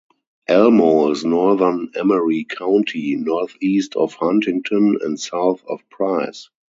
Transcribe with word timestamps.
Elmo 0.47 1.11
is 1.11 1.23
in 1.23 1.29
northern 1.29 1.91
Emery 1.95 2.43
County, 2.45 3.15
northeast 3.17 3.95
of 3.95 4.15
Huntington, 4.15 4.97
and 4.99 5.19
south 5.19 5.63
of 5.69 5.87
Price. 5.91 6.49